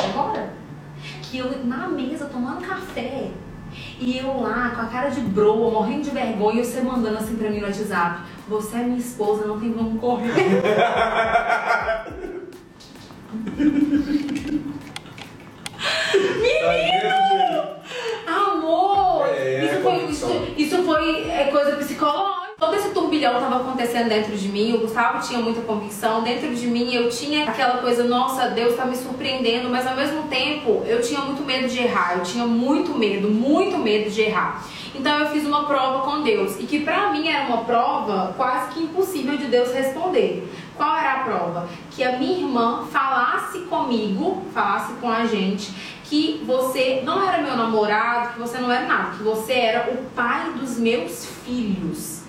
[0.00, 0.52] agora.
[1.22, 3.30] Que eu na mesa tomando café.
[3.98, 7.36] E eu lá, com a cara de broa, morrendo de vergonha, e você mandando assim
[7.36, 8.22] pra mim no WhatsApp.
[8.48, 10.32] Você é minha esposa, não tem como correr.
[16.12, 17.62] Menino!
[18.26, 19.26] Amor!
[19.28, 20.30] É, isso, foi, convicção.
[20.30, 22.52] isso, isso foi é, coisa psicológica.
[22.58, 26.66] Todo esse turbilhão estava acontecendo dentro de mim, o Gustavo tinha muita convicção, dentro de
[26.66, 31.02] mim eu tinha aquela coisa, nossa, Deus tá me surpreendendo, mas ao mesmo tempo eu
[31.02, 34.64] tinha muito medo de errar, eu tinha muito medo, muito medo de errar.
[34.94, 38.72] Então eu fiz uma prova com Deus e que pra mim era uma prova quase
[38.72, 40.50] que impossível de Deus responder.
[40.76, 41.68] Qual era a prova?
[41.90, 45.72] Que a minha irmã falasse comigo, falasse com a gente,
[46.04, 49.96] que você não era meu namorado, que você não era nada, que você era o
[50.14, 52.21] pai dos meus filhos.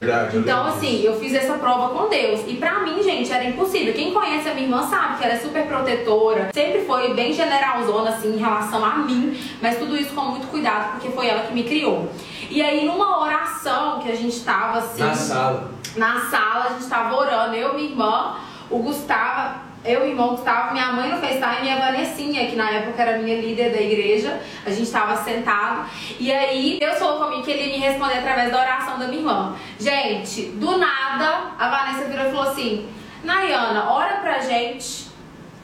[0.00, 2.40] Verdade, eu Então, assim, eu fiz essa prova com Deus.
[2.46, 3.94] E pra mim, gente, era impossível.
[3.94, 6.50] Quem conhece a minha irmã sabe que ela é super protetora.
[6.52, 9.38] Sempre foi bem generalzona, assim, em relação a mim.
[9.62, 12.10] Mas tudo isso com muito cuidado, porque foi ela que me criou.
[12.50, 15.02] E aí, numa oração que a gente tava, assim...
[15.02, 15.70] Na sala.
[15.96, 17.54] Na sala, a gente tava orando.
[17.54, 18.36] Eu, minha irmã,
[18.70, 19.73] o Gustavo...
[19.84, 23.18] Eu, o irmão Gustavo, minha mãe no FaceTime e a Vanessinha, que na época era
[23.18, 24.40] minha líder da igreja.
[24.64, 25.86] A gente tava sentado.
[26.18, 29.20] E aí, Deus falou comigo que ele ia me responder através da oração da minha
[29.20, 29.56] irmã.
[29.78, 32.88] Gente, do nada, a Vanessa virou e falou assim:
[33.22, 35.04] Nayana, ora pra gente.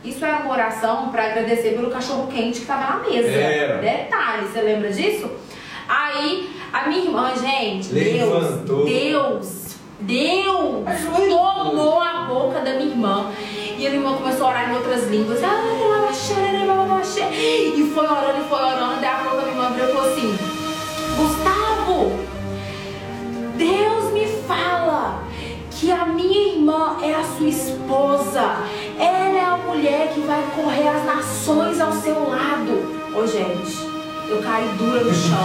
[0.04, 3.28] Isso era uma oração pra agradecer pelo cachorro quente que tava na mesa.
[3.28, 3.78] Era.
[3.78, 5.30] Detalhe, você lembra disso?
[5.88, 8.84] Aí, a minha irmã, gente, Levantou.
[8.84, 9.59] Deus, Deus,
[10.02, 10.84] Deus
[11.28, 13.30] tomou a boca da minha irmã.
[13.78, 15.40] E a minha irmã começou a orar em outras línguas.
[17.32, 19.00] E foi orando e foi orando.
[19.00, 20.38] Daí a pouco a minha irmã virou e falou assim:
[21.16, 22.12] Gustavo,
[23.56, 25.22] Deus me fala
[25.70, 28.56] que a minha irmã é a sua esposa.
[28.98, 33.00] Ela é a mulher que vai correr as nações ao seu lado.
[33.14, 33.76] Ô, gente,
[34.28, 35.38] eu caí dura no chão.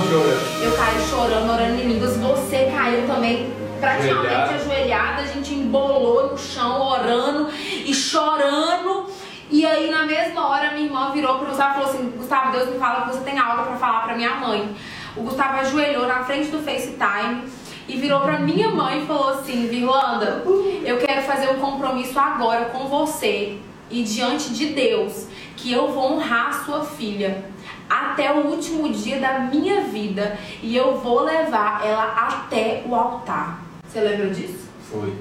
[0.62, 2.18] Eu caí chorando, orando em línguas.
[2.18, 3.50] Você caiu também
[3.80, 4.56] praticamente Ajoelhada.
[4.56, 5.22] ajoelhada.
[5.22, 7.50] A gente embolou no chão, orando
[7.86, 9.08] e chorando.
[9.50, 12.70] E aí, na mesma hora, minha irmã virou pro Gustavo e falou assim: Gustavo, Deus
[12.70, 14.76] me fala que você tem algo pra falar pra minha mãe.
[15.16, 17.44] O Gustavo ajoelhou na frente do FaceTime
[17.88, 20.44] e virou pra minha mãe e falou assim: Virlanda,
[20.84, 23.58] eu quero fazer um compromisso agora com você
[23.90, 27.46] e diante de Deus que eu vou honrar a sua filha
[27.90, 33.65] até o último dia da minha vida e eu vou levar ela até o altar.
[33.96, 34.68] Você lembra disso?
[34.92, 35.16] Foi.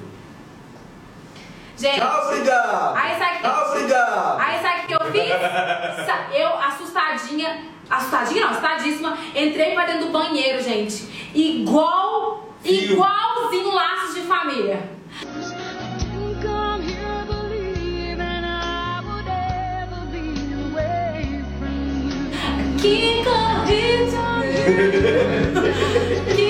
[1.78, 2.96] Gente, Tchau, obrigado.
[2.96, 4.40] Aí sabe que- Tchau, obrigado.
[4.40, 6.36] Aí sabe o que eu fiz?
[6.36, 11.30] Eu, assustadinha, assustadinha não, assustadíssima, entrei pra dentro do banheiro, gente.
[11.32, 12.94] Igual, Fio.
[12.94, 14.82] igualzinho laços de família.
[16.42, 17.14] Come here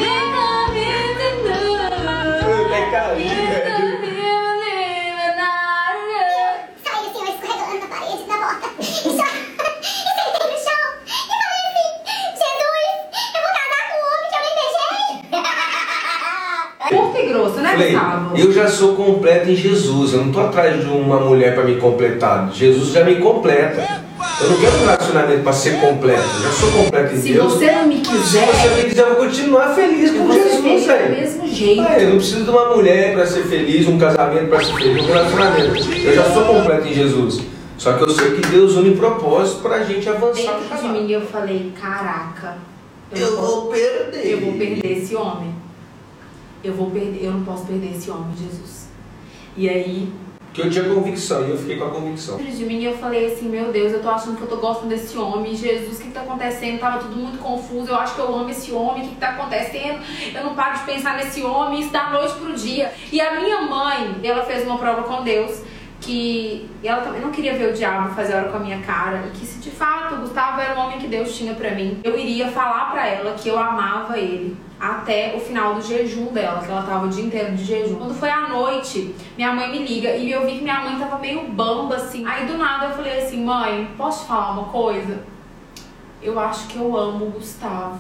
[17.76, 17.96] Falei,
[18.44, 20.12] eu já sou completo em Jesus.
[20.12, 22.50] Eu não tô atrás de uma mulher para me completar.
[22.52, 24.02] Jesus já me completa.
[24.40, 26.22] Eu não quero um relacionamento para ser completo.
[26.36, 27.52] Eu já sou completo em Se Deus.
[27.52, 30.62] você não me Se quiser, você me quiser, eu vou continuar feliz com vou Jesus,
[30.86, 31.82] do mesmo jeito.
[31.82, 35.02] Ah, eu não preciso de uma mulher para ser feliz, um casamento para ser feliz,
[35.02, 35.92] um relacionamento.
[36.04, 37.40] Eu já sou completo em Jesus.
[37.78, 41.10] Só que eu sei que Deus une propósito para a gente avançar Dentro de mim
[41.12, 42.56] eu falei, caraca,
[43.14, 44.26] eu, Eu posso- vou perder.
[44.32, 45.54] eu vou perder esse homem.
[46.64, 48.88] Eu vou perder, eu não posso perder esse homem, Jesus.
[49.56, 50.12] E aí,
[50.46, 52.36] Porque eu tinha convicção e eu fiquei com a convicção.
[52.38, 54.88] dentro de mim eu falei assim, meu Deus, eu tô achando que eu tô gostando
[54.88, 56.78] desse homem, Jesus, o que que tá acontecendo?
[56.80, 59.30] Tava tudo muito confuso, eu acho que eu amo esse homem, o que que tá
[59.30, 59.98] acontecendo?
[60.34, 62.92] Eu não paro de pensar nesse homem, isso da noite pro dia.
[63.12, 65.60] E a minha mãe, ela fez uma prova com Deus,
[66.04, 69.30] que ela também não queria ver o diabo fazer hora com a minha cara, e
[69.38, 72.18] que se de fato o Gustavo era o homem que Deus tinha pra mim, eu
[72.18, 76.70] iria falar pra ela que eu amava ele até o final do jejum dela, que
[76.70, 77.96] ela tava o dia inteiro de jejum.
[77.96, 81.18] Quando foi à noite, minha mãe me liga e eu vi que minha mãe tava
[81.18, 82.26] meio bamba assim.
[82.26, 85.24] Aí do nada eu falei assim: "Mãe, posso te falar uma coisa?
[86.20, 87.98] Eu acho que eu amo o Gustavo."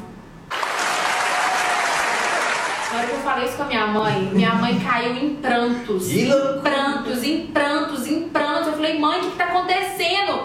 [2.92, 6.10] Na hora que eu falei isso com a minha mãe, minha mãe caiu em prantos.
[6.12, 6.28] Em
[6.62, 8.68] prantos, em prantos, em prantos.
[8.68, 10.44] Eu falei, mãe, o que, tá acontecendo?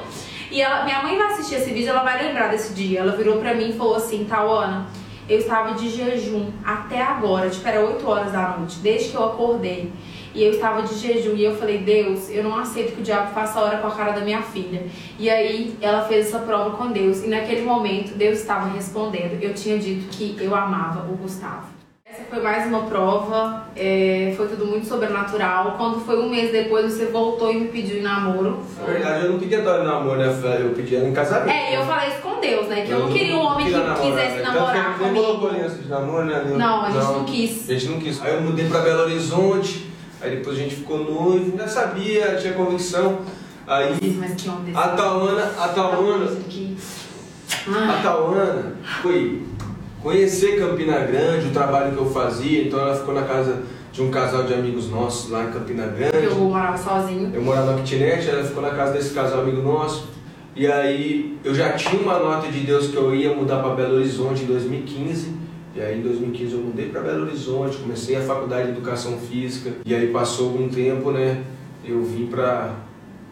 [0.50, 3.02] E ela, minha mãe vai assistir esse vídeo, ela vai lembrar desse dia.
[3.02, 4.88] Ela virou pra mim e falou assim, Tauana,
[5.28, 9.26] eu estava de jejum até agora, tipo, era 8 horas da noite, desde que eu
[9.26, 9.92] acordei.
[10.34, 13.34] E eu estava de jejum e eu falei, Deus, eu não aceito que o diabo
[13.34, 14.88] faça hora com a cara da minha filha.
[15.20, 17.24] E aí ela fez essa prova com Deus.
[17.24, 19.42] E naquele momento Deus estava respondendo.
[19.42, 21.79] Eu tinha dito que eu amava o Gustavo.
[22.30, 25.74] Foi mais uma prova, é, foi tudo muito sobrenatural.
[25.78, 28.60] Quando foi um mês depois, você voltou e me pediu em namoro.
[28.78, 30.58] Na verdade, eu não pedia ela em namoro, né?
[30.60, 31.50] Eu pedia ela em casamento.
[31.50, 32.82] É, e eu falei isso com Deus, né?
[32.86, 34.42] Que eu, não queria um homem que queria namorar, quisesse né?
[34.44, 35.56] namorar Tanto que nem colocou comigo.
[35.56, 36.44] aliança de namoro, né?
[36.56, 37.70] Não, a gente não quis.
[37.70, 38.22] A gente não quis.
[38.22, 39.92] Aí eu mudei pra Belo Horizonte,
[40.22, 43.22] aí depois a gente ficou noivo, já sabia, tinha convicção.
[43.66, 46.32] Aí Mas que homem a Tauana, a Tauana,
[47.68, 49.44] a Tauana foi
[50.02, 54.10] conhecer Campina Grande, o trabalho que eu fazia, então ela ficou na casa de um
[54.10, 56.26] casal de amigos nossos lá em Campina Grande.
[56.26, 57.32] eu morava sozinho.
[57.34, 60.08] Eu morava na kitnet, ela ficou na casa desse casal amigo nosso.
[60.56, 63.96] E aí eu já tinha uma nota de Deus que eu ia mudar para Belo
[63.96, 65.34] Horizonte em 2015.
[65.76, 69.72] E aí em 2015 eu mudei para Belo Horizonte, comecei a faculdade de educação física.
[69.86, 71.44] E aí passou algum tempo, né?
[71.86, 72.74] Eu vim para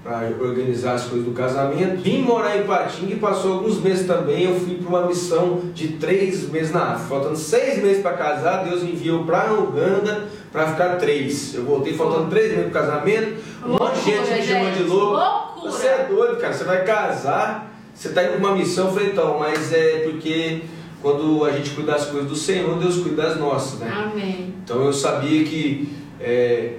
[0.07, 2.01] para organizar as coisas do casamento.
[2.01, 4.45] Vim morar em Patinga e passou alguns meses também.
[4.45, 7.09] Eu fui para uma missão de três meses na África.
[7.09, 11.53] Faltando seis meses para casar, Deus enviou para Uganda para ficar três.
[11.53, 13.43] Eu voltei faltando três meses para casamento.
[13.65, 15.17] Um monte de gente me chamou de louco.
[15.17, 15.71] Loucura.
[15.71, 16.53] Você é doido, cara.
[16.53, 18.87] Você vai casar, você tá indo pra uma missão.
[18.87, 20.61] Eu falei, então, mas é porque
[21.01, 23.93] quando a gente cuida das coisas do Senhor, Deus cuida das nossas, né?
[23.93, 24.53] Amém.
[24.63, 25.89] Então eu sabia que
[26.21, 26.75] é,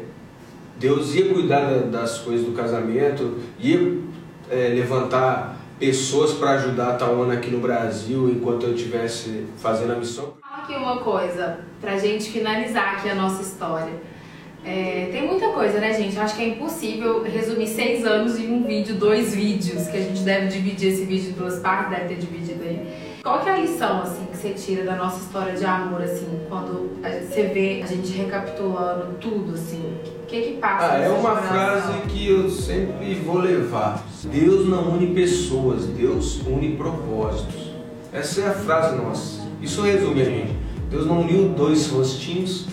[0.79, 3.99] Deus ia cuidar da- das coisas do casamento, ia
[4.51, 9.97] é, levantar pessoas para ajudar a Tawana aqui no Brasil enquanto eu estivesse fazendo a
[9.97, 10.35] missão.
[10.41, 13.93] Fala aqui uma coisa, pra gente finalizar aqui a nossa história.
[14.65, 16.19] É, tem muita coisa, né, gente?
[16.19, 20.23] Acho que é impossível resumir seis anos em um vídeo, dois vídeos, que a gente
[20.23, 23.08] deve dividir esse vídeo em duas partes, deve ter dividido aí.
[23.23, 26.41] Qual que é a lição, assim, que você tira da nossa história de amor, assim,
[26.49, 26.91] quando
[27.29, 29.99] você vê a gente recapitulando tudo, assim?
[30.23, 34.05] O que que passa Ah, é uma frase que eu sempre vou levar.
[34.25, 37.69] Deus não une pessoas, Deus une propósitos.
[38.13, 39.41] Essa é a frase nossa.
[39.61, 40.57] Isso resume a gente.
[40.91, 42.67] Deus não uniu dois rostinhos,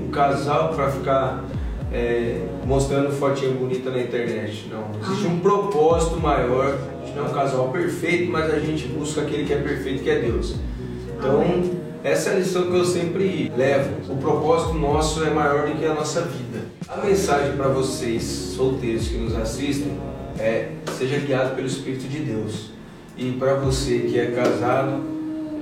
[0.00, 1.44] um casal para ficar
[1.92, 4.70] é, mostrando fotinha bonita na internet.
[4.70, 4.84] Não.
[5.00, 6.76] Existe um propósito maior.
[7.16, 10.18] Não é um casal perfeito, mas a gente busca aquele que é perfeito, que é
[10.20, 10.54] Deus.
[11.16, 11.42] Então,
[12.04, 14.12] essa é a lição que eu sempre levo.
[14.12, 16.66] O propósito nosso é maior do que a nossa vida.
[16.86, 19.98] A mensagem para vocês, solteiros que nos assistem,
[20.38, 22.70] é seja guiado pelo Espírito de Deus.
[23.16, 25.02] E para você que é casado,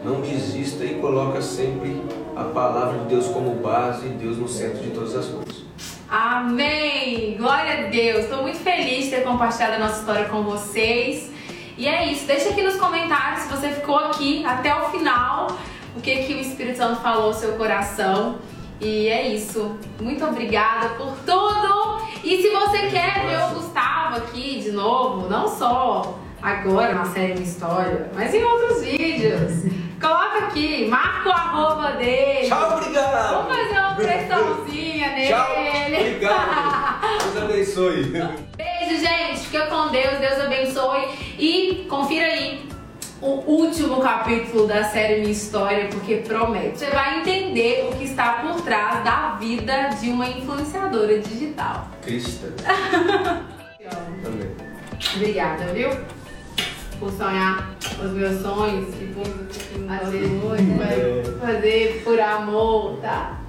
[0.04, 2.02] não desista e coloca sempre
[2.34, 5.62] a palavra de Deus como base e Deus no centro de todas as coisas.
[6.10, 7.36] Amém!
[7.38, 8.24] Glória a Deus!
[8.24, 11.32] Estou muito feliz de ter compartilhado a nossa história com vocês.
[11.76, 12.26] E é isso.
[12.26, 15.48] Deixa aqui nos comentários se você ficou aqui até o final,
[15.96, 18.38] o que, que o Espírito Santo falou ao seu coração.
[18.80, 19.76] E é isso.
[20.00, 22.02] Muito obrigada por tudo!
[22.22, 27.34] E se você quer ver o Gustavo aqui de novo, não só agora na série
[27.34, 29.64] Minha História, mas em outros vídeos,
[30.00, 32.48] coloca aqui, marca o arroba dele.
[32.48, 33.46] Tchau, obrigado!
[33.46, 35.28] Vamos fazer uma pressãozinha nele.
[35.28, 35.46] Tchau,
[35.86, 37.00] obrigado!
[37.22, 38.04] Deus abençoe!
[38.56, 39.40] Beijo, gente.
[39.54, 40.18] Fica com Deus.
[40.18, 41.08] Deus abençoe.
[41.38, 42.68] E confira aí
[43.20, 46.78] o último capítulo da série Minha História, porque promete.
[46.78, 51.88] Você vai entender o que está por trás da vida de uma influenciadora digital.
[52.02, 52.52] Crista
[54.22, 54.50] também.
[55.16, 55.90] Obrigada, viu?
[56.98, 59.26] Por sonhar os meus sonhos e por
[59.88, 63.43] fazer, fazer por amor, tá?